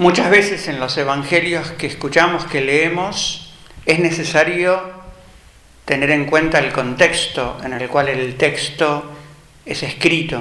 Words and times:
Muchas 0.00 0.30
veces 0.30 0.66
en 0.68 0.80
los 0.80 0.96
evangelios 0.96 1.72
que 1.72 1.86
escuchamos, 1.86 2.46
que 2.46 2.62
leemos, 2.62 3.52
es 3.84 3.98
necesario 3.98 4.80
tener 5.84 6.10
en 6.10 6.24
cuenta 6.24 6.58
el 6.58 6.72
contexto 6.72 7.58
en 7.62 7.74
el 7.74 7.86
cual 7.86 8.08
el 8.08 8.34
texto 8.36 9.04
es 9.66 9.82
escrito. 9.82 10.40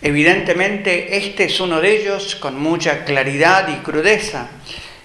Evidentemente 0.00 1.18
este 1.18 1.44
es 1.44 1.60
uno 1.60 1.82
de 1.82 2.00
ellos 2.00 2.36
con 2.36 2.58
mucha 2.58 3.04
claridad 3.04 3.68
y 3.68 3.82
crudeza. 3.82 4.48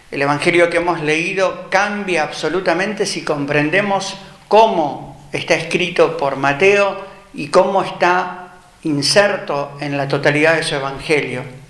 El 0.10 0.22
evangelio 0.22 0.70
que 0.70 0.78
hemos 0.78 1.02
leído 1.02 1.70
cambia 1.70 2.24
absolutamente 2.24 3.06
si 3.06 3.26
comprendemos 3.26 4.16
cómo 4.48 5.28
está 5.34 5.56
escrito 5.56 6.16
por 6.16 6.38
Mateo 6.38 6.98
y 7.34 7.50
cómo 7.50 7.84
está 7.84 8.54
inserto 8.84 9.76
en 9.82 9.98
la 9.98 10.08
totalidad 10.08 10.56
de 10.56 10.64
su 10.64 10.76
evangelio. 10.76 11.63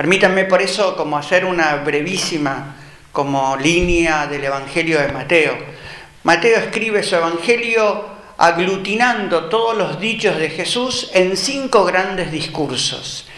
Permítanme 0.00 0.46
por 0.46 0.62
eso 0.62 0.96
como 0.96 1.18
hacer 1.18 1.44
una 1.44 1.76
brevísima 1.76 2.74
como 3.12 3.54
línea 3.58 4.26
del 4.26 4.44
Evangelio 4.44 4.98
de 4.98 5.12
Mateo. 5.12 5.54
Mateo 6.22 6.56
escribe 6.56 7.02
su 7.02 7.16
Evangelio 7.16 8.06
aglutinando 8.38 9.50
todos 9.50 9.76
los 9.76 10.00
dichos 10.00 10.38
de 10.38 10.48
Jesús 10.48 11.10
en 11.12 11.36
cinco 11.36 11.84
grandes 11.84 12.32
discursos. 12.32 13.28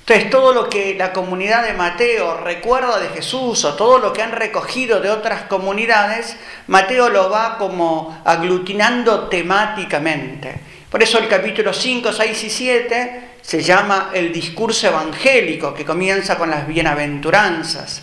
Entonces, 0.00 0.28
todo 0.28 0.52
lo 0.52 0.68
que 0.68 0.96
la 0.96 1.12
comunidad 1.12 1.62
de 1.62 1.74
Mateo 1.74 2.36
recuerda 2.38 2.98
de 2.98 3.10
Jesús 3.10 3.64
o 3.64 3.74
todo 3.74 4.00
lo 4.00 4.12
que 4.12 4.22
han 4.22 4.32
recogido 4.32 4.98
de 4.98 5.10
otras 5.10 5.42
comunidades, 5.42 6.36
Mateo 6.66 7.10
lo 7.10 7.30
va 7.30 7.58
como 7.58 8.20
aglutinando 8.24 9.28
temáticamente. 9.28 10.52
Por 10.90 11.00
eso 11.00 11.20
el 11.20 11.28
capítulo 11.28 11.72
5, 11.72 12.12
6 12.12 12.42
y 12.42 12.50
7 12.50 13.27
se 13.48 13.62
llama 13.62 14.10
el 14.12 14.30
discurso 14.30 14.88
evangélico, 14.88 15.72
que 15.72 15.82
comienza 15.82 16.36
con 16.36 16.50
las 16.50 16.68
bienaventuranzas. 16.68 18.02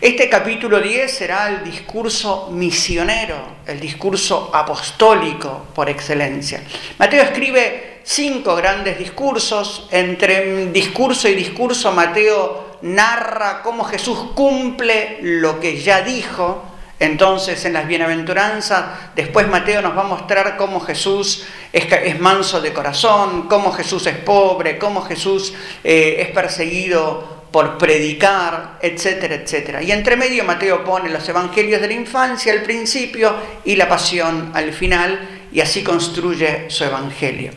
Este 0.00 0.28
capítulo 0.28 0.80
10 0.80 1.12
será 1.12 1.48
el 1.48 1.64
discurso 1.64 2.50
misionero, 2.52 3.56
el 3.66 3.80
discurso 3.80 4.48
apostólico 4.54 5.66
por 5.74 5.90
excelencia. 5.90 6.62
Mateo 7.00 7.24
escribe 7.24 8.02
cinco 8.04 8.54
grandes 8.54 8.96
discursos, 8.96 9.88
entre 9.90 10.66
discurso 10.66 11.28
y 11.28 11.34
discurso 11.34 11.90
Mateo 11.90 12.78
narra 12.82 13.62
cómo 13.64 13.82
Jesús 13.82 14.16
cumple 14.36 15.18
lo 15.20 15.58
que 15.58 15.82
ya 15.82 16.02
dijo, 16.02 16.62
entonces, 16.98 17.62
en 17.66 17.74
las 17.74 17.86
bienaventuranzas, 17.86 18.84
después 19.14 19.46
Mateo 19.48 19.82
nos 19.82 19.96
va 19.96 20.00
a 20.00 20.06
mostrar 20.06 20.56
cómo 20.56 20.80
Jesús 20.80 21.44
es, 21.72 22.20
manso 22.20 22.60
de 22.62 22.72
corazón, 22.72 23.48
cómo 23.48 23.70
Jesús 23.72 24.06
es 24.06 24.16
pobre, 24.16 24.78
cómo 24.78 25.02
Jesús 25.02 25.52
eh, 25.84 26.16
es 26.20 26.28
perseguido 26.28 27.36
por 27.52 27.76
predicar, 27.76 28.78
etcétera, 28.80 29.34
etcétera. 29.34 29.82
Y 29.82 29.92
entre 29.92 30.16
medio 30.16 30.44
Mateo 30.44 30.84
pone 30.84 31.10
los 31.10 31.28
evangelios 31.28 31.82
de 31.82 31.88
la 31.88 31.94
infancia 31.94 32.52
al 32.52 32.62
principio 32.62 33.34
y 33.64 33.76
la 33.76 33.88
pasión 33.88 34.50
al 34.54 34.72
final, 34.72 35.48
y 35.52 35.60
así 35.60 35.82
construye 35.82 36.70
su 36.70 36.84
evangelio. 36.84 37.52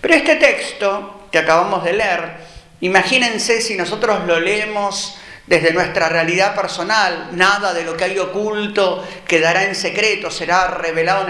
Pero 0.00 0.14
este 0.14 0.36
texto 0.36 1.26
que 1.30 1.38
acabamos 1.38 1.84
de 1.84 1.92
leer, 1.92 2.36
imagínense 2.80 3.60
si 3.60 3.76
nosotros 3.76 4.24
lo 4.26 4.40
leemos 4.40 5.18
desde 5.48 5.72
nuestra 5.72 6.10
realidad 6.10 6.54
personal, 6.54 7.30
nada 7.32 7.72
de 7.72 7.82
lo 7.82 7.96
que 7.96 8.04
hay 8.04 8.18
oculto 8.18 9.02
quedará 9.26 9.64
en 9.64 9.74
secreto, 9.74 10.30
será 10.30 10.68
revelado 10.68 11.26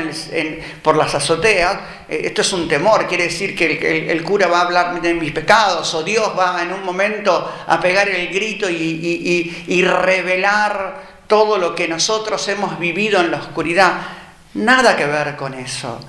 por 0.82 0.96
las 0.96 1.14
azoteas. 1.14 1.78
Eh, 2.08 2.22
esto 2.24 2.42
es 2.42 2.52
un 2.52 2.68
temor, 2.68 3.06
quiere 3.06 3.24
decir 3.24 3.54
que 3.54 4.10
el, 4.10 4.24
cura 4.24 4.48
va 4.48 4.58
a 4.58 4.62
hablar 4.62 5.00
de 5.00 5.14
mis 5.14 5.32
pecados 5.32 5.94
o 5.94 6.02
Dios 6.02 6.32
va 6.36 6.60
en 6.62 6.72
un 6.72 6.84
momento 6.84 7.64
a 7.66 7.80
pegar 7.80 8.08
el 8.08 8.28
grito 8.28 8.68
y 8.68 9.82
revelar 9.82 11.18
todo 11.28 11.58
lo 11.58 11.74
que 11.74 11.86
nosotros 11.86 12.46
hemos 12.48 12.78
vivido 12.78 13.20
en 13.20 13.30
la 13.30 13.36
oscuridad. 13.36 13.92
Nada 14.54 14.96
que 14.96 15.06
ver 15.06 15.36
con 15.36 15.54
eso. 15.54 16.00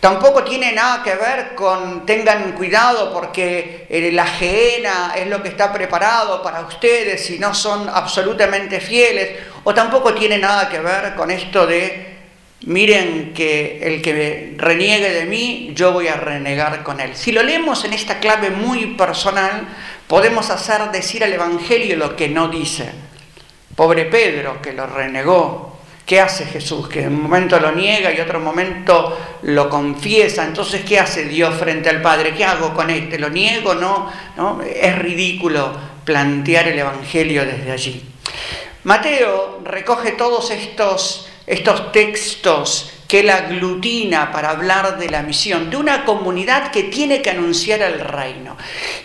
Tampoco 0.00 0.44
tiene 0.44 0.72
nada 0.72 1.02
que 1.02 1.14
ver 1.14 1.54
con 1.54 2.04
tengan 2.04 2.52
cuidado 2.52 3.12
porque 3.12 3.86
eh, 3.88 4.10
la 4.12 4.26
gehenna 4.26 5.14
es 5.16 5.26
lo 5.26 5.42
que 5.42 5.48
está 5.48 5.72
preparado 5.72 6.42
para 6.42 6.60
ustedes 6.60 7.24
si 7.24 7.38
no 7.38 7.54
son 7.54 7.88
absolutamente 7.88 8.80
fieles. 8.80 9.30
O 9.64 9.74
tampoco 9.74 10.14
tiene 10.14 10.38
nada 10.38 10.68
que 10.68 10.78
ver 10.80 11.14
con 11.14 11.30
esto 11.30 11.66
de 11.66 12.16
miren 12.66 13.32
que 13.34 13.78
el 13.82 14.02
que 14.02 14.54
reniegue 14.56 15.10
de 15.10 15.24
mí, 15.26 15.72
yo 15.74 15.92
voy 15.92 16.08
a 16.08 16.16
renegar 16.16 16.82
con 16.82 17.00
él. 17.00 17.14
Si 17.14 17.32
lo 17.32 17.42
leemos 17.42 17.84
en 17.84 17.92
esta 17.92 18.18
clave 18.18 18.50
muy 18.50 18.94
personal, 18.94 19.66
podemos 20.06 20.50
hacer 20.50 20.90
decir 20.90 21.22
al 21.24 21.32
Evangelio 21.32 21.96
lo 21.96 22.16
que 22.16 22.28
no 22.28 22.48
dice. 22.48 22.90
Pobre 23.74 24.06
Pedro 24.06 24.62
que 24.62 24.72
lo 24.72 24.86
renegó, 24.86 25.75
¿Qué 26.06 26.20
hace 26.20 26.46
Jesús? 26.46 26.88
Que 26.88 27.02
en 27.02 27.14
un 27.14 27.22
momento 27.22 27.58
lo 27.58 27.72
niega 27.72 28.12
y 28.12 28.20
otro 28.20 28.38
momento 28.38 29.18
lo 29.42 29.68
confiesa. 29.68 30.44
Entonces, 30.44 30.84
¿qué 30.84 31.00
hace 31.00 31.24
Dios 31.24 31.52
frente 31.56 31.90
al 31.90 32.00
Padre? 32.00 32.32
¿Qué 32.32 32.44
hago 32.44 32.72
con 32.72 32.90
este? 32.90 33.18
¿Lo 33.18 33.28
niego? 33.28 33.74
No, 33.74 34.08
no. 34.36 34.62
Es 34.62 34.96
ridículo 34.96 35.72
plantear 36.04 36.68
el 36.68 36.78
Evangelio 36.78 37.44
desde 37.44 37.72
allí. 37.72 38.04
Mateo 38.84 39.58
recoge 39.64 40.12
todos 40.12 40.52
estos, 40.52 41.28
estos 41.44 41.90
textos 41.90 42.92
que 43.08 43.20
él 43.20 43.30
aglutina 43.30 44.32
para 44.32 44.50
hablar 44.50 44.98
de 44.98 45.08
la 45.08 45.22
misión, 45.22 45.70
de 45.70 45.76
una 45.76 46.04
comunidad 46.04 46.70
que 46.70 46.84
tiene 46.84 47.22
que 47.22 47.30
anunciar 47.30 47.82
el 47.82 48.00
reino. 48.00 48.56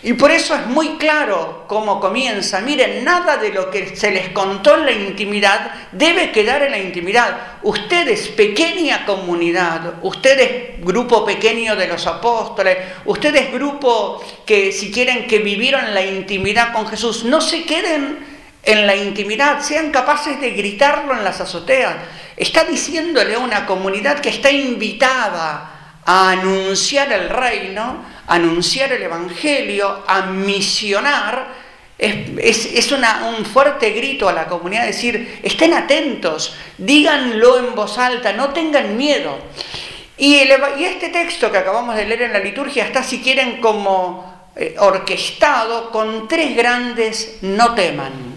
Y 0.01 0.13
por 0.13 0.31
eso 0.31 0.56
es 0.56 0.66
muy 0.67 0.97
claro 0.97 1.66
cómo 1.67 2.00
comienza. 2.00 2.61
Miren, 2.61 3.03
nada 3.03 3.38
de 3.38 3.50
lo 3.50 3.69
que 3.69 3.95
se 3.95 4.11
les 4.11 4.29
contó 4.29 4.78
en 4.78 4.85
la 4.85 4.91
intimidad 4.91 5.72
debe 5.91 6.31
quedar 6.31 6.63
en 6.63 6.72
la 6.72 6.79
intimidad. 6.79 7.59
Ustedes, 7.63 8.29
pequeña 8.29 9.06
comunidad, 9.06 9.95
ustedes, 10.01 10.84
grupo 10.84 11.23
pequeño 11.23 11.75
de 11.75 11.88
los 11.88 12.07
apóstoles, 12.07 12.78
ustedes, 13.06 13.51
grupo 13.51 14.23
que 14.45 14.72
si 14.72 14.91
quieren 14.91 15.28
que 15.28 15.40
vivieron 15.40 15.94
la 15.94 16.03
intimidad 16.03 16.73
con 16.73 16.88
Jesús, 16.88 17.23
no 17.23 17.40
se 17.40 17.63
queden 17.63 18.31
en 18.63 18.88
la 18.88 18.95
intimidad, 18.95 19.61
sean 19.61 19.91
capaces 19.91 20.40
de 20.40 20.51
gritarlo 20.51 21.13
en 21.13 21.23
las 21.23 21.41
azoteas 21.41 21.95
Está 22.41 22.63
diciéndole 22.63 23.35
a 23.35 23.38
una 23.38 23.68
comunidad 23.68 24.19
que 24.19 24.29
está 24.29 24.50
invitada 24.50 26.00
a 26.03 26.31
anunciar 26.31 27.13
el 27.13 27.29
reino, 27.29 28.03
a 28.25 28.34
anunciar 28.34 28.91
el 28.94 29.03
Evangelio, 29.03 30.03
a 30.07 30.24
misionar. 30.24 31.50
Es, 32.00 32.91
un 32.91 33.46
fuerte 33.46 33.91
grito 33.91 34.28
a 34.28 34.34
la 34.34 34.47
comunidad, 34.47 34.88
decir, 34.88 35.40
estén 35.44 35.75
atentos, 35.75 36.56
díganlo 36.79 37.59
en 37.59 37.75
voz 37.75 38.00
alta, 38.00 38.34
no 38.34 38.50
tengan 38.50 38.97
miedo. 38.97 39.38
Y, 40.18 40.40
este 40.40 41.09
texto 41.09 41.52
que 41.52 41.59
acabamos 41.59 41.96
de 41.96 42.08
leer 42.08 42.23
en 42.23 42.34
la 42.34 42.40
liturgia 42.40 42.85
está, 42.85 43.03
si 43.03 43.19
quieren, 43.19 43.62
como 43.62 44.50
eh, 44.56 44.73
orquestado 44.79 45.91
con 45.91 46.28
tres 46.28 46.56
grandes 46.56 47.38
no 47.44 47.75
teman. 47.75 48.30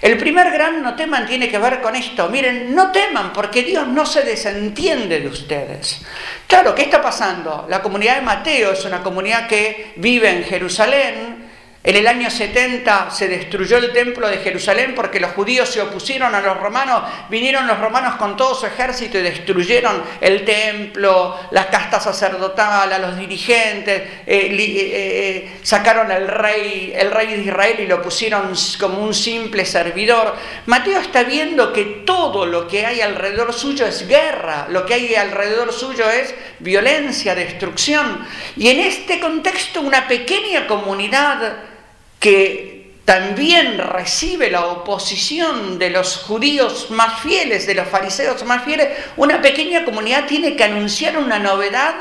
El 0.00 0.16
primer 0.16 0.50
gran 0.50 0.82
no 0.82 0.94
teman 0.94 1.26
tiene 1.26 1.48
que 1.48 1.58
ver 1.58 1.80
con 1.80 1.96
esto. 1.96 2.28
Miren, 2.28 2.74
no 2.74 2.92
teman 2.92 3.32
porque 3.32 3.62
Dios 3.62 3.86
no 3.88 4.06
se 4.06 4.22
desentiende 4.22 5.20
de 5.20 5.28
ustedes. 5.28 6.02
Claro, 6.46 6.74
¿qué 6.74 6.82
está 6.82 7.02
pasando? 7.02 7.66
La 7.68 7.82
comunidad 7.82 8.16
de 8.16 8.22
Mateo 8.22 8.72
es 8.72 8.84
una 8.84 9.02
comunidad 9.02 9.48
que 9.48 9.92
vive 9.96 10.30
en 10.30 10.44
Jerusalén, 10.44 11.37
en 11.84 11.94
el 11.94 12.08
año 12.08 12.28
70 12.28 13.10
se 13.12 13.28
destruyó 13.28 13.78
el 13.78 13.92
templo 13.92 14.28
de 14.28 14.38
Jerusalén 14.38 14.94
porque 14.96 15.20
los 15.20 15.30
judíos 15.30 15.68
se 15.68 15.80
opusieron 15.80 16.34
a 16.34 16.40
los 16.40 16.56
romanos, 16.56 17.02
vinieron 17.30 17.68
los 17.68 17.78
romanos 17.78 18.16
con 18.16 18.36
todo 18.36 18.54
su 18.56 18.66
ejército 18.66 19.16
y 19.16 19.22
destruyeron 19.22 20.02
el 20.20 20.44
templo, 20.44 21.38
las 21.52 21.66
castas 21.66 22.04
sacerdotales, 22.04 22.96
a 22.96 22.98
los 22.98 23.16
dirigentes, 23.16 24.02
eh, 24.26 24.48
eh, 24.50 24.56
eh, 24.56 25.58
sacaron 25.62 26.10
al 26.10 26.26
rey, 26.26 26.92
el 26.96 27.12
rey 27.12 27.28
de 27.28 27.42
Israel 27.44 27.76
y 27.78 27.86
lo 27.86 28.02
pusieron 28.02 28.52
como 28.80 28.98
un 28.98 29.14
simple 29.14 29.64
servidor. 29.64 30.34
Mateo 30.66 31.00
está 31.00 31.22
viendo 31.22 31.72
que 31.72 32.02
todo 32.04 32.44
lo 32.44 32.66
que 32.66 32.86
hay 32.86 33.00
alrededor 33.00 33.54
suyo 33.54 33.86
es 33.86 34.06
guerra, 34.06 34.66
lo 34.68 34.84
que 34.84 34.94
hay 34.94 35.14
alrededor 35.14 35.72
suyo 35.72 36.10
es 36.10 36.34
violencia, 36.58 37.36
destrucción. 37.36 38.26
Y 38.56 38.68
en 38.68 38.80
este 38.80 39.20
contexto 39.20 39.80
una 39.80 40.08
pequeña 40.08 40.66
comunidad 40.66 41.68
que 42.18 42.78
también 43.08 43.78
recibe 43.78 44.50
la 44.50 44.66
oposición 44.66 45.78
de 45.78 45.88
los 45.88 46.18
judíos 46.18 46.90
más 46.90 47.20
fieles, 47.20 47.66
de 47.66 47.74
los 47.74 47.88
fariseos 47.88 48.44
más 48.44 48.64
fieles, 48.64 48.88
una 49.16 49.40
pequeña 49.40 49.86
comunidad 49.86 50.26
tiene 50.26 50.54
que 50.56 50.64
anunciar 50.64 51.16
una 51.16 51.38
novedad, 51.38 51.94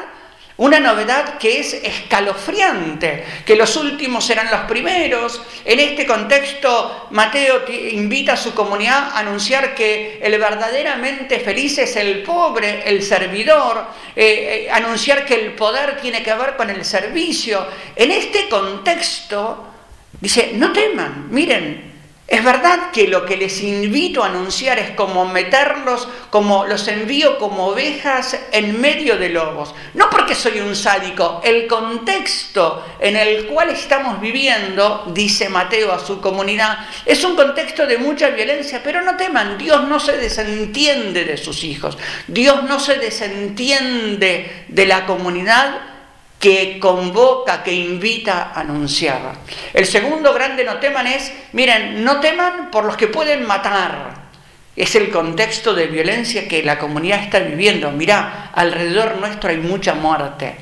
una 0.58 0.81
novedad 0.81 1.38
que 1.38 1.62
es 1.62 1.75
escalofriante, 1.75 3.24
que 3.46 3.56
los 3.56 3.78
últimos 3.78 4.25
serán 4.25 4.52
los 4.52 4.62
primeros. 4.62 5.42
En 5.64 5.80
este 5.80 6.06
contexto, 6.06 7.08
Mateo 7.12 7.64
invita 7.69 8.34
a 8.34 8.38
su 8.38 8.54
comunidad 8.54 9.12
a 9.14 9.19
anunciar 9.19 9.75
que 9.75 10.19
el 10.22 10.38
verdaderamente 10.38 11.40
feliz 11.40 11.78
es 11.78 11.96
el 11.96 12.24
pobre, 12.24 12.84
el 12.86 13.02
servidor, 13.02 13.86
eh, 14.14 14.66
eh, 14.66 14.72
anunciar 14.72 15.25
que 15.25 15.36
el 15.36 15.54
poder 15.54 16.02
tiene 16.02 16.22
que 16.22 16.34
ver 16.34 16.58
con 16.58 16.69
el 16.69 16.84
servicio. 16.84 17.66
En 17.96 18.12
este 18.12 18.50
contexto, 18.50 19.76
Dice, 20.19 20.51
no 20.56 20.71
teman, 20.71 21.27
miren, 21.30 21.88
Es 22.30 22.44
verdad 22.44 22.92
que 22.92 23.07
lo 23.07 23.25
que 23.25 23.38
les 23.38 23.63
invito 23.63 24.21
a 24.21 24.27
anunciar 24.27 24.77
es 24.80 24.92
como 24.92 25.24
meterlos, 25.25 26.09
como 26.30 26.65
los 26.65 26.86
envío 26.89 27.39
como 27.39 27.68
ovejas 27.68 28.38
en 28.51 28.81
medio 28.81 29.18
de 29.18 29.30
lobos. 29.30 29.74
No 29.94 30.09
porque 30.09 30.36
soy 30.36 30.59
un 30.59 30.75
sádico, 30.75 31.39
el 31.42 31.68
contexto 31.68 32.86
en 33.00 33.15
el 33.15 33.45
cual 33.45 33.69
estamos 33.69 34.19
viviendo, 34.19 35.06
dice 35.13 35.48
Mateo 35.48 35.94
a 35.94 36.06
su 36.06 36.19
comunidad, 36.19 36.80
es 37.06 37.24
un 37.24 37.38
contexto 37.38 37.88
de 37.88 37.98
mucha 37.98 38.31
violencia, 38.31 38.81
pero 38.83 39.01
no 39.01 39.15
teman, 39.15 39.57
Dios 39.57 39.88
no 39.88 39.98
se 39.98 40.18
desentiende 40.18 41.24
de 41.24 41.38
sus 41.38 41.63
hijos, 41.63 41.98
Dios 42.27 42.63
no 42.63 42.81
se 42.81 42.98
desentiende 42.98 44.65
de 44.68 44.86
la 44.86 45.06
comunidad 45.06 45.96
que 46.39 46.80
convoca, 46.80 47.63
que 47.63 47.74
invita 47.74 48.51
a 48.54 48.62
anunciar. 48.62 49.34
El 49.74 49.86
segundo 49.86 50.34
grande 50.34 50.63
no 50.63 50.78
teman 50.78 51.07
es, 51.07 51.31
miren, 51.54 52.04
no 52.04 52.19
teman 52.19 52.69
por 52.69 52.86
los 52.86 52.95
que 52.95 53.07
pueden 53.07 53.45
matar. 53.45 54.28
Es 54.75 54.95
el 54.95 55.10
contexto 55.10 55.74
de 55.74 55.88
violencia 55.88 56.48
que 56.48 56.62
la 56.62 56.78
comunidad 56.78 57.24
está 57.24 57.39
viviendo. 57.39 57.92
Mirá, 57.92 58.51
alrededor 58.54 59.18
nuestro 59.18 59.50
hay 59.50 59.57
mucha 59.57 59.95
muerte. 59.95 60.56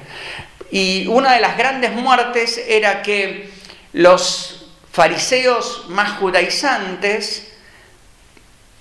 Y 0.71 1.07
una 1.07 1.33
de 1.33 1.41
las 1.41 1.57
grandes 1.57 1.91
muertes 1.91 2.57
era 2.67 3.01
que 3.01 3.49
los 3.91 4.67
fariseos 4.91 5.85
más 5.89 6.13
judaizantes 6.13 7.51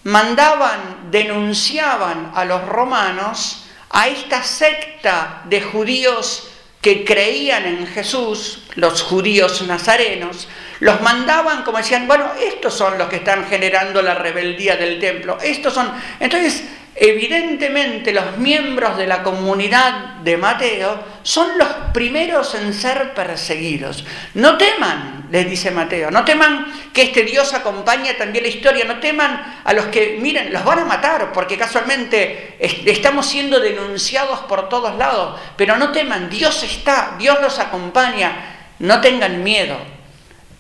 mandaban, 0.04 1.10
denunciaban 1.10 2.30
a 2.34 2.44
los 2.44 2.64
romanos 2.68 3.64
a 3.90 4.06
esta 4.08 4.42
secta 4.42 5.42
de 5.46 5.60
judíos 5.60 6.50
que 6.84 7.02
creían 7.02 7.64
en 7.64 7.86
Jesús, 7.86 8.58
los 8.74 9.00
judíos 9.00 9.62
nazarenos, 9.66 10.48
los 10.80 11.00
mandaban 11.00 11.62
como 11.62 11.78
decían, 11.78 12.06
bueno, 12.06 12.30
estos 12.38 12.74
son 12.74 12.98
los 12.98 13.08
que 13.08 13.16
están 13.16 13.46
generando 13.46 14.02
la 14.02 14.12
rebeldía 14.12 14.76
del 14.76 15.00
templo, 15.00 15.38
estos 15.42 15.72
son... 15.72 15.90
Entonces, 16.20 16.62
evidentemente 16.96 18.12
los 18.12 18.36
miembros 18.38 18.96
de 18.96 19.06
la 19.06 19.22
comunidad 19.22 20.16
de 20.22 20.36
Mateo 20.36 21.02
son 21.22 21.58
los 21.58 21.68
primeros 21.92 22.54
en 22.54 22.72
ser 22.72 23.14
perseguidos. 23.14 24.04
No 24.34 24.56
teman, 24.56 25.28
les 25.30 25.48
dice 25.48 25.70
Mateo, 25.70 26.10
no 26.10 26.24
teman 26.24 26.66
que 26.92 27.02
este 27.02 27.22
Dios 27.22 27.52
acompañe 27.54 28.14
también 28.14 28.44
la 28.44 28.50
historia, 28.50 28.84
no 28.84 29.00
teman 29.00 29.60
a 29.64 29.72
los 29.72 29.86
que, 29.86 30.18
miren, 30.20 30.52
los 30.52 30.64
van 30.64 30.80
a 30.80 30.84
matar 30.84 31.32
porque 31.32 31.58
casualmente 31.58 32.56
estamos 32.58 33.26
siendo 33.26 33.60
denunciados 33.60 34.40
por 34.40 34.68
todos 34.68 34.96
lados, 34.96 35.40
pero 35.56 35.76
no 35.76 35.90
teman, 35.92 36.30
Dios 36.30 36.62
está, 36.62 37.16
Dios 37.18 37.38
los 37.40 37.58
acompaña, 37.58 38.70
no 38.78 39.00
tengan 39.00 39.42
miedo. 39.42 39.93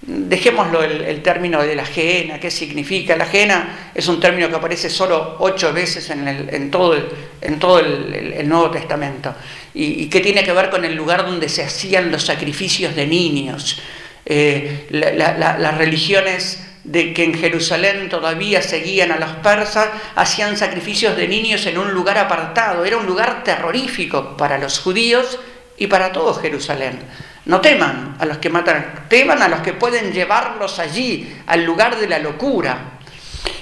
Dejémoslo 0.06 0.82
el, 0.82 1.22
término 1.22 1.62
de 1.62 1.74
la 1.74 1.86
geena, 1.86 2.38
¿qué 2.38 2.50
significa? 2.50 3.16
La 3.16 3.24
geena 3.24 3.90
es 3.94 4.06
un 4.06 4.20
término 4.20 4.50
que 4.50 4.56
aparece 4.56 4.90
solo 4.90 5.36
ocho 5.38 5.72
veces 5.72 6.10
en, 6.10 6.70
todo, 6.70 6.94
el, 6.94 8.48
Nuevo 8.48 8.70
Testamento 8.70 9.34
y, 9.72 10.06
que 10.06 10.20
tiene 10.20 10.44
que 10.44 10.52
ver 10.52 10.68
con 10.68 10.84
el 10.84 10.94
lugar 10.94 11.24
donde 11.24 11.48
se 11.48 11.64
hacían 11.64 12.12
los 12.12 12.24
sacrificios 12.24 12.94
de 12.94 13.06
niños. 13.06 13.80
Eh, 14.26 14.86
las 14.90 15.78
religiones 15.78 16.62
de 16.84 17.14
que 17.14 17.24
en 17.24 17.34
Jerusalén 17.34 18.10
todavía 18.10 18.60
seguían 18.60 19.10
a 19.10 19.18
los 19.18 19.30
persas, 19.36 19.88
hacían 20.16 20.58
sacrificios 20.58 21.16
de 21.16 21.28
niños 21.28 21.64
en 21.64 21.78
un 21.78 21.92
lugar 21.92 22.18
apartado. 22.18 22.84
Era 22.84 22.98
un 22.98 23.06
lugar 23.06 23.42
terrorífico 23.42 24.36
para 24.36 24.58
los 24.58 24.80
judíos 24.80 25.38
y 25.76 25.86
para 25.86 26.12
todo 26.12 26.34
Jerusalén. 26.34 27.00
No 27.46 27.60
teman 27.60 28.16
a 28.18 28.24
los 28.24 28.38
que 28.38 28.48
matan, 28.48 29.06
teman 29.08 29.42
a 29.42 29.48
los 29.48 29.60
que 29.60 29.74
pueden 29.74 30.12
llevarlos 30.12 30.78
allí, 30.78 31.36
al 31.46 31.64
lugar 31.64 31.96
de 31.96 32.08
la 32.08 32.18
locura. 32.18 32.98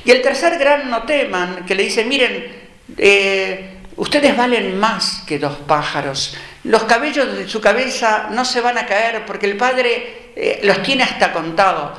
Y 0.04 0.10
el 0.10 0.22
tercer 0.22 0.58
gran 0.58 0.88
no 0.88 1.02
teman, 1.02 1.64
que 1.66 1.74
le 1.74 1.84
dice, 1.84 2.04
miren, 2.04 2.62
eh, 2.96 3.78
ustedes 3.96 4.36
valen 4.36 4.78
más 4.78 5.22
que 5.26 5.38
dos 5.38 5.56
pájaros. 5.66 6.36
Los 6.64 6.84
cabellos 6.84 7.36
de 7.36 7.48
su 7.48 7.60
cabeza 7.60 8.28
no 8.30 8.44
se 8.44 8.60
van 8.60 8.78
a 8.78 8.86
caer 8.86 9.24
porque 9.26 9.46
el 9.46 9.56
Padre 9.56 10.30
eh, 10.36 10.60
los 10.62 10.82
tiene 10.82 11.02
hasta 11.02 11.32
contado. 11.32 11.92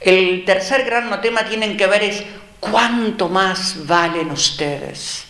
El 0.00 0.44
tercer 0.44 0.84
gran 0.84 1.10
no 1.10 1.20
tema 1.20 1.44
tienen 1.44 1.76
que 1.76 1.86
ver 1.86 2.02
es 2.02 2.24
cuánto 2.60 3.28
más 3.28 3.86
valen 3.86 4.30
ustedes. 4.30 5.25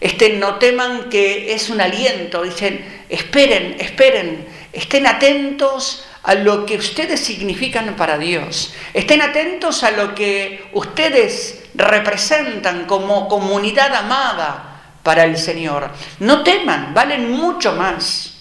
Este 0.00 0.34
no 0.34 0.56
teman 0.56 1.08
que 1.08 1.52
es 1.52 1.70
un 1.70 1.80
aliento, 1.80 2.42
dicen, 2.42 3.04
esperen, 3.08 3.76
esperen, 3.80 4.46
estén 4.72 5.06
atentos 5.06 6.04
a 6.22 6.34
lo 6.34 6.66
que 6.66 6.76
ustedes 6.76 7.20
significan 7.20 7.96
para 7.96 8.18
Dios, 8.18 8.74
estén 8.94 9.22
atentos 9.22 9.82
a 9.82 9.90
lo 9.90 10.14
que 10.14 10.68
ustedes 10.72 11.64
representan 11.74 12.84
como 12.86 13.28
comunidad 13.28 13.94
amada 13.94 14.92
para 15.02 15.24
el 15.24 15.36
Señor. 15.36 15.90
No 16.20 16.42
teman, 16.42 16.92
valen 16.92 17.30
mucho 17.30 17.72
más. 17.72 18.34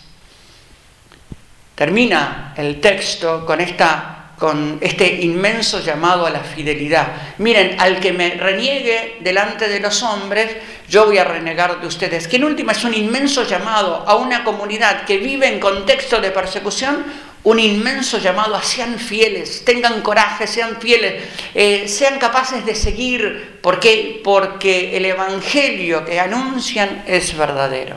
Termina 1.76 2.54
el 2.58 2.82
texto 2.82 3.46
con 3.46 3.62
esta 3.62 4.17
con 4.38 4.78
este 4.82 5.22
inmenso 5.22 5.80
llamado 5.82 6.26
a 6.26 6.30
la 6.30 6.42
fidelidad. 6.42 7.08
Miren, 7.40 7.76
al 7.80 8.00
que 8.00 8.14
me 8.14 8.32
reniegue 8.32 9.18
delante 9.22 9.68
de 9.68 9.80
los 9.80 10.04
hombres, 10.04 10.56
yo 10.88 11.08
voy 11.08 11.18
a 11.18 11.24
renegar 11.24 11.82
de 11.82 11.88
ustedes. 11.88 12.28
Que 12.28 12.36
en 12.36 12.44
última 12.44 12.74
es 12.74 12.84
un 12.84 12.94
inmenso 12.94 13.44
llamado 13.44 14.04
a 14.08 14.16
una 14.16 14.44
comunidad 14.44 15.06
que 15.06 15.18
vive 15.18 15.48
en 15.48 15.60
contexto 15.60 16.22
de 16.22 16.30
persecución, 16.30 17.04
un 17.44 17.60
inmenso 17.60 18.20
llamado 18.20 18.56
a 18.56 18.62
sean 18.62 19.00
fieles, 19.00 19.64
tengan 19.66 20.02
coraje, 20.02 20.46
sean 20.46 20.80
fieles, 20.80 21.24
eh, 21.56 21.88
sean 21.88 22.20
capaces 22.20 22.66
de 22.66 22.76
seguir, 22.76 23.60
porque 23.62 24.22
porque 24.24 24.98
el 24.98 25.06
evangelio 25.06 26.06
que 26.06 26.20
anuncian 26.20 27.04
es 27.08 27.36
verdadero. 27.36 27.96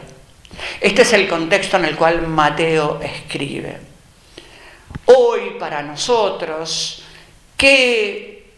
Este 0.81 1.03
es 1.03 1.13
el 1.13 1.29
contexto 1.29 1.77
en 1.77 1.85
el 1.85 1.97
cual 1.97 2.27
Mateo 2.27 3.01
escribe 3.03 3.90
hoy 5.17 5.57
para 5.59 5.83
nosotros, 5.83 7.03
¿qué, 7.57 8.53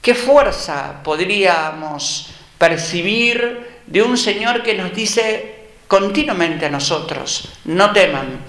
qué 0.00 0.14
fuerza 0.14 1.00
podríamos 1.02 2.30
percibir 2.58 3.80
de 3.86 4.02
un 4.02 4.16
Señor 4.16 4.62
que 4.62 4.74
nos 4.74 4.94
dice 4.94 5.60
continuamente 5.88 6.66
a 6.66 6.70
nosotros, 6.70 7.48
no 7.64 7.92
teman, 7.92 8.40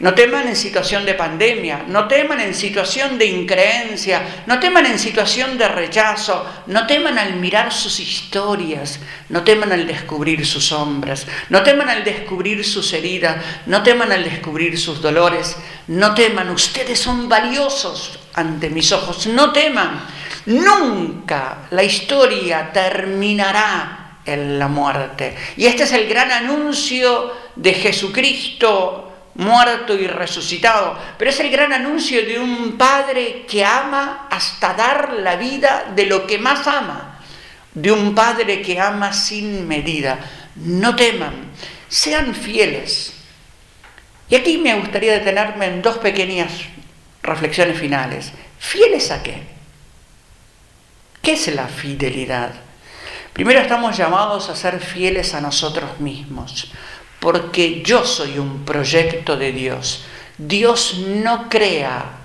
no 0.00 0.14
teman 0.14 0.46
en 0.46 0.54
situación 0.54 1.04
de 1.04 1.14
pandemia, 1.14 1.84
no 1.88 2.06
teman 2.06 2.40
en 2.40 2.54
situación 2.54 3.18
de 3.18 3.26
increencia, 3.26 4.44
no 4.46 4.60
teman 4.60 4.86
en 4.86 4.98
situación 4.98 5.58
de 5.58 5.66
rechazo, 5.66 6.46
no 6.68 6.86
teman 6.86 7.18
al 7.18 7.34
mirar 7.36 7.72
sus 7.72 7.98
historias, 7.98 9.00
no 9.28 9.42
teman 9.42 9.72
al 9.72 9.88
descubrir 9.88 10.46
sus 10.46 10.66
sombras, 10.66 11.26
no 11.48 11.64
teman 11.64 11.88
al 11.88 12.04
descubrir 12.04 12.64
sus 12.64 12.92
heridas, 12.92 13.44
no 13.66 13.82
teman 13.82 14.12
al 14.12 14.22
descubrir 14.22 14.78
sus 14.78 15.02
dolores, 15.02 15.56
no 15.88 16.14
teman, 16.14 16.50
ustedes 16.50 17.00
son 17.00 17.28
valiosos 17.28 18.20
ante 18.34 18.70
mis 18.70 18.92
ojos, 18.92 19.26
no 19.26 19.52
teman, 19.52 20.00
nunca 20.46 21.66
la 21.70 21.82
historia 21.82 22.70
terminará 22.72 24.20
en 24.24 24.60
la 24.60 24.68
muerte. 24.68 25.36
Y 25.56 25.66
este 25.66 25.82
es 25.82 25.92
el 25.92 26.06
gran 26.06 26.30
anuncio 26.30 27.32
de 27.56 27.74
Jesucristo 27.74 29.07
muerto 29.38 29.94
y 29.94 30.06
resucitado, 30.08 30.98
pero 31.16 31.30
es 31.30 31.38
el 31.40 31.50
gran 31.50 31.72
anuncio 31.72 32.26
de 32.26 32.40
un 32.40 32.76
Padre 32.76 33.46
que 33.48 33.64
ama 33.64 34.26
hasta 34.30 34.74
dar 34.74 35.12
la 35.12 35.36
vida 35.36 35.92
de 35.94 36.06
lo 36.06 36.26
que 36.26 36.38
más 36.38 36.66
ama, 36.66 37.20
de 37.72 37.92
un 37.92 38.14
Padre 38.14 38.60
que 38.60 38.80
ama 38.80 39.12
sin 39.12 39.66
medida. 39.66 40.18
No 40.56 40.94
teman, 40.96 41.52
sean 41.88 42.34
fieles. 42.34 43.14
Y 44.28 44.34
aquí 44.34 44.58
me 44.58 44.74
gustaría 44.74 45.12
detenerme 45.12 45.66
en 45.66 45.82
dos 45.82 45.98
pequeñas 45.98 46.50
reflexiones 47.22 47.78
finales. 47.78 48.32
¿Fieles 48.58 49.12
a 49.12 49.22
qué? 49.22 49.40
¿Qué 51.22 51.32
es 51.32 51.54
la 51.54 51.68
fidelidad? 51.68 52.50
Primero 53.32 53.60
estamos 53.60 53.96
llamados 53.96 54.48
a 54.48 54.56
ser 54.56 54.80
fieles 54.80 55.32
a 55.32 55.40
nosotros 55.40 56.00
mismos 56.00 56.72
porque 57.20 57.82
yo 57.82 58.04
soy 58.04 58.38
un 58.38 58.64
proyecto 58.64 59.36
de 59.36 59.52
Dios. 59.52 60.04
Dios 60.36 60.98
no 60.98 61.48
crea 61.48 62.18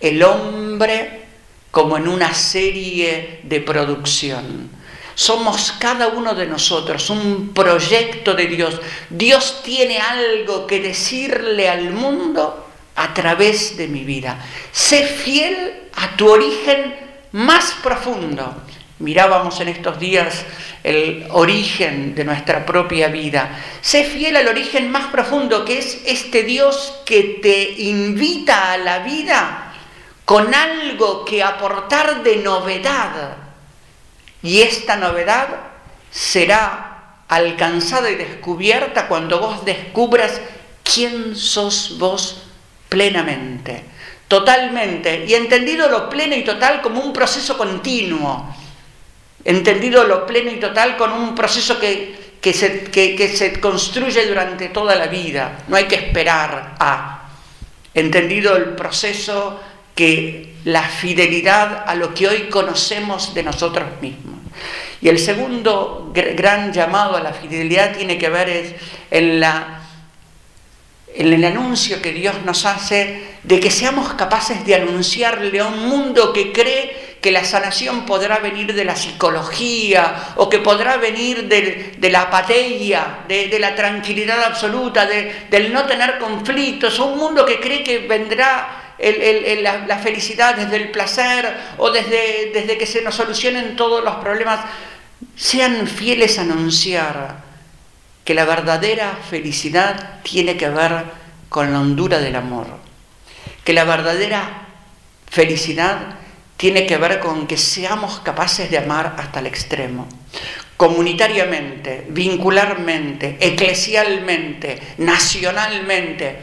el 0.00 0.22
hombre 0.22 1.24
como 1.70 1.96
en 1.96 2.08
una 2.08 2.32
serie 2.32 3.40
de 3.42 3.60
producción. 3.60 4.70
Somos 5.14 5.72
cada 5.78 6.08
uno 6.08 6.34
de 6.34 6.46
nosotros 6.46 7.10
un 7.10 7.52
proyecto 7.54 8.34
de 8.34 8.46
Dios. 8.46 8.80
Dios 9.08 9.62
tiene 9.64 9.98
algo 9.98 10.66
que 10.66 10.80
decirle 10.80 11.68
al 11.68 11.90
mundo 11.90 12.66
a 12.94 13.14
través 13.14 13.76
de 13.76 13.88
mi 13.88 14.04
vida. 14.04 14.38
Sé 14.72 15.04
fiel 15.04 15.88
a 15.96 16.16
tu 16.16 16.28
origen 16.28 16.94
más 17.32 17.74
profundo. 17.82 18.62
Mirábamos 18.98 19.60
en 19.60 19.68
estos 19.68 19.98
días 19.98 20.44
el 20.86 21.26
origen 21.30 22.14
de 22.14 22.24
nuestra 22.24 22.64
propia 22.64 23.08
vida. 23.08 23.60
Sé 23.80 24.04
fiel 24.04 24.36
al 24.36 24.46
origen 24.46 24.88
más 24.88 25.08
profundo, 25.08 25.64
que 25.64 25.78
es 25.78 26.02
este 26.06 26.44
Dios 26.44 27.00
que 27.04 27.40
te 27.42 27.82
invita 27.82 28.70
a 28.72 28.78
la 28.78 29.00
vida 29.00 29.72
con 30.24 30.54
algo 30.54 31.24
que 31.24 31.42
aportar 31.42 32.22
de 32.22 32.36
novedad. 32.36 33.36
Y 34.44 34.60
esta 34.60 34.94
novedad 34.94 35.48
será 36.08 37.16
alcanzada 37.26 38.08
y 38.08 38.14
descubierta 38.14 39.08
cuando 39.08 39.40
vos 39.40 39.64
descubras 39.64 40.40
quién 40.84 41.34
sos 41.34 41.98
vos 41.98 42.44
plenamente, 42.88 43.82
totalmente, 44.28 45.24
y 45.26 45.34
entendido 45.34 45.88
lo 45.88 46.08
pleno 46.08 46.36
y 46.36 46.44
total 46.44 46.80
como 46.80 47.00
un 47.00 47.12
proceso 47.12 47.58
continuo, 47.58 48.54
entendido 49.46 50.04
lo 50.04 50.26
pleno 50.26 50.50
y 50.50 50.56
total 50.56 50.96
como 50.96 51.16
un 51.16 51.34
proceso 51.34 51.78
que, 51.78 52.36
que, 52.40 52.52
se, 52.52 52.84
que 52.84 53.34
se 53.34 53.58
construye 53.60 54.26
durante 54.26 54.68
toda 54.68 54.94
la 54.96 55.06
vida, 55.06 55.64
no 55.68 55.76
hay 55.76 55.84
que 55.84 55.94
esperar 55.94 56.74
a, 56.78 57.28
entendido 57.94 58.56
el 58.56 58.74
proceso 58.74 59.60
que 59.94 60.56
la 60.64 60.82
fidelidad 60.82 61.84
a 61.86 61.94
lo 61.94 62.12
que 62.12 62.28
hoy 62.28 62.42
conocemos 62.50 63.32
de 63.34 63.42
nosotros 63.42 63.86
mismos. 64.02 64.36
Y 65.00 65.08
el 65.08 65.18
segundo 65.18 66.12
gran 66.12 66.72
llamado 66.72 67.16
a 67.16 67.20
la 67.20 67.32
fidelidad 67.32 67.96
tiene 67.96 68.18
que 68.18 68.28
ver 68.28 68.76
en, 69.10 69.40
la, 69.40 69.82
en 71.14 71.32
el 71.32 71.44
anuncio 71.44 72.02
que 72.02 72.12
Dios 72.12 72.34
nos 72.44 72.66
hace 72.66 73.36
de 73.42 73.60
que 73.60 73.70
seamos 73.70 74.14
capaces 74.14 74.66
de 74.66 74.74
anunciarle 74.74 75.60
a 75.60 75.66
un 75.66 75.88
mundo 75.88 76.32
que 76.32 76.52
cree 76.52 77.05
que 77.26 77.32
la 77.32 77.44
sanación 77.44 78.06
podrá 78.06 78.38
venir 78.38 78.72
de 78.72 78.84
la 78.84 78.94
psicología 78.94 80.34
o 80.36 80.48
que 80.48 80.60
podrá 80.60 80.96
venir 80.96 81.48
de, 81.48 82.08
la 82.08 82.20
apatía, 82.20 83.24
de, 83.26 83.58
la 83.58 83.74
tranquilidad 83.74 84.44
absoluta, 84.44 85.04
del 85.06 85.72
no 85.72 85.86
tener 85.86 86.18
conflictos, 86.18 87.00
un 87.00 87.18
mundo 87.18 87.44
que 87.44 87.58
cree 87.58 87.82
que 87.82 87.98
vendrá 88.06 88.94
la, 88.96 89.98
felicidad 89.98 90.54
desde 90.54 90.76
el 90.76 90.92
placer 90.92 91.52
o 91.78 91.90
desde, 91.90 92.52
desde 92.54 92.78
que 92.78 92.86
se 92.86 93.02
nos 93.02 93.16
solucionen 93.16 93.74
todos 93.74 94.04
los 94.04 94.14
problemas, 94.18 94.60
sean 95.34 95.88
fieles 95.88 96.38
a 96.38 96.42
anunciar 96.42 97.38
que 98.24 98.34
la 98.34 98.44
verdadera 98.44 99.18
felicidad 99.28 100.20
tiene 100.22 100.56
que 100.56 100.68
ver 100.68 101.06
con 101.48 101.72
la 101.72 101.80
hondura 101.80 102.20
del 102.20 102.36
amor, 102.36 102.68
que 103.64 103.72
la 103.72 103.82
verdadera 103.82 104.68
felicidad 105.28 106.20
tiene 106.56 106.86
que 106.86 106.96
ver 106.96 107.20
con 107.20 107.46
que 107.46 107.56
seamos 107.56 108.20
capaces 108.20 108.70
de 108.70 108.78
amar 108.78 109.14
hasta 109.18 109.40
el 109.40 109.46
extremo, 109.46 110.08
comunitariamente, 110.76 112.06
vincularmente, 112.08 113.36
eclesialmente, 113.40 114.80
nacionalmente, 114.98 116.38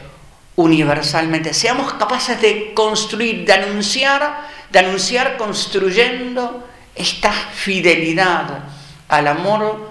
universalmente. 0.56 1.52
Seamos 1.52 1.94
capaces 1.94 2.40
de 2.40 2.72
construir, 2.74 3.44
de 3.44 3.52
anunciar, 3.52 4.48
de 4.70 4.78
anunciar 4.78 5.36
construyendo 5.36 6.68
esta 6.94 7.32
fidelidad 7.32 8.64
al 9.08 9.26
amor 9.26 9.90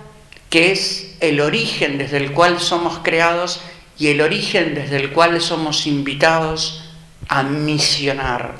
que 0.49 0.71
es 0.71 1.15
el 1.19 1.41
origen 1.41 1.97
desde 1.97 2.17
el 2.17 2.31
cual 2.31 2.59
somos 2.59 2.99
creados 2.99 3.61
y 3.97 4.07
el 4.07 4.21
origen 4.21 4.75
desde 4.75 4.97
el 4.97 5.11
cual 5.11 5.41
somos 5.41 5.85
invitados 5.87 6.83
a 7.27 7.43
misionar. 7.43 8.55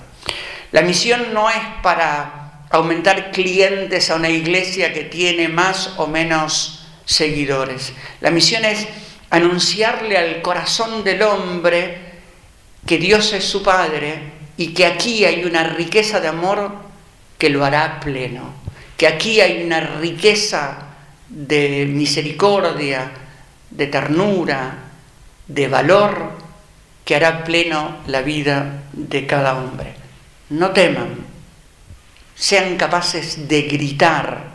La 0.73 0.81
misión 0.81 1.35
no 1.35 1.51
es 1.51 1.61
para 1.83 2.65
aumentar 2.71 3.29
clientes 3.29 4.09
a 4.09 4.15
una 4.15 4.29
iglesia 4.29 4.91
que 4.91 5.03
tiene 5.03 5.47
más 5.47 5.93
o 5.97 6.07
menos 6.07 6.87
seguidores. 7.05 7.93
La 8.21 8.31
misión 8.31 8.65
es 8.65 8.87
anunciarle 9.29 10.17
al 10.17 10.41
corazón 10.41 11.03
del 11.03 11.21
hombre 11.21 11.99
que 12.87 12.97
Dios 12.97 13.33
es 13.33 13.43
su 13.43 13.61
Padre 13.61 14.15
y 14.57 14.73
que 14.73 14.87
aquí 14.87 15.25
hay 15.25 15.45
una 15.45 15.63
riqueza 15.63 16.19
de 16.19 16.29
amor 16.29 16.73
que 17.37 17.51
lo 17.51 17.63
hará 17.63 17.99
pleno, 17.99 18.55
que 18.97 19.05
aquí 19.05 19.41
hay 19.41 19.63
una 19.63 19.79
riqueza 19.79 20.87
de 21.29 21.85
misericordia, 21.85 23.11
de 23.69 23.85
ternura, 23.85 24.85
de 25.47 25.67
valor 25.67 26.31
que 27.05 27.15
hará 27.15 27.43
pleno 27.43 27.97
la 28.07 28.23
vida 28.23 28.85
de 28.91 29.27
cada 29.27 29.53
hombre. 29.55 30.02
No 30.53 30.69
teman, 30.69 31.17
sean 32.35 32.77
capaces 32.77 33.47
de 33.47 33.63
gritar 33.63 34.53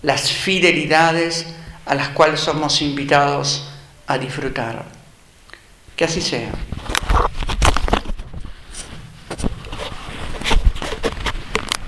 las 0.00 0.32
fidelidades 0.32 1.44
a 1.84 1.94
las 1.94 2.08
cuales 2.08 2.40
somos 2.40 2.80
invitados 2.80 3.68
a 4.06 4.16
disfrutar. 4.16 4.86
Que 5.94 6.06
así 6.06 6.22
sea. 6.22 6.52